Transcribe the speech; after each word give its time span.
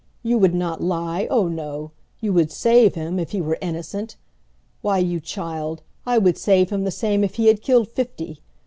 You 0.23 0.39
would 0.39 0.55
not 0.55 0.81
lie 0.81 1.27
oh, 1.29 1.47
no! 1.47 1.91
You 2.21 2.33
would 2.33 2.51
save 2.51 2.95
him 2.95 3.19
if 3.19 3.33
he 3.33 3.39
were 3.39 3.59
innocent! 3.61 4.17
Why, 4.81 4.97
you 4.97 5.19
child, 5.19 5.83
I 6.07 6.17
would 6.17 6.39
save 6.39 6.71
him 6.71 6.85
the 6.85 6.89
same 6.89 7.23
if 7.23 7.35
he 7.35 7.45
had 7.45 7.61
killed 7.61 7.87
fifty! 7.87 8.39